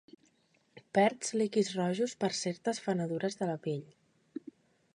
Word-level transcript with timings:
Perds 0.97 1.33
líquids 1.41 1.69
rojos 1.75 2.15
per 2.23 2.29
certes 2.39 2.81
fenedures 2.87 3.39
a 3.45 3.51
la 3.51 3.59
pell. 3.67 3.85